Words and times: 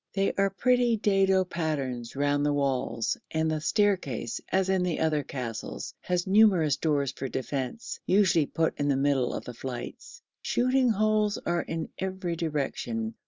There 0.13 0.33
are 0.39 0.49
pretty 0.49 0.97
dado 0.97 1.45
patterns 1.45 2.15
round 2.15 2.43
the 2.43 2.53
walls; 2.53 3.17
and 3.29 3.51
the 3.51 3.61
staircase, 3.61 4.41
as 4.51 4.67
in 4.67 4.81
the 4.81 4.99
other 4.99 5.21
castles, 5.21 5.93
has 6.01 6.25
numerous 6.25 6.75
doors 6.75 7.11
for 7.11 7.27
defence, 7.27 7.99
usually 8.07 8.47
put 8.47 8.79
in 8.79 8.87
the 8.87 8.97
middle 8.97 9.31
of 9.31 9.45
the 9.45 9.53
flights. 9.53 10.23
Shooting 10.41 10.89
holes 10.89 11.37
are 11.45 11.61
in 11.61 11.89
every 11.99 12.35
direction. 12.35 13.13